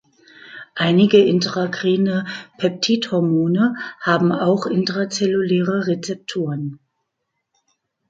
Einige 0.73 1.19
intrakrine 1.23 2.25
Peptidhormone 2.57 3.75
haben 3.99 4.31
auch 4.31 4.65
intrazelluläre 4.65 5.85
Rezeptoren. 5.85 6.79